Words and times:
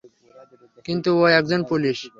কিন্তু 0.85 1.09
ও 1.17 1.23
একজন 1.39 1.61
পুলিশ। 1.63 1.97